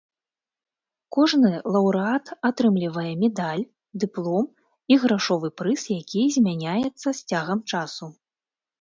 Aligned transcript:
Кожны 1.17 1.51
лаўрэат 1.75 2.25
атрымлівае 2.49 3.13
медаль, 3.23 3.63
дыплом 4.07 4.45
і 4.95 5.01
грашовы 5.07 5.47
прыз, 5.63 5.81
які 6.01 6.21
змяняецца 6.41 7.07
з 7.07 7.17
цягам 7.29 7.59
часу. 7.73 8.05